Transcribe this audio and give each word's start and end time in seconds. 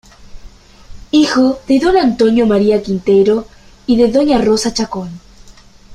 Hijo 1.11 1.59
de 1.67 1.77
Don 1.79 1.95
Antonio 1.95 2.47
María 2.47 2.81
Quintero 2.81 3.45
y 3.85 3.97
de 3.97 4.07
Doña 4.11 4.39
Rosa 4.39 4.73
Chacón. 4.73 5.11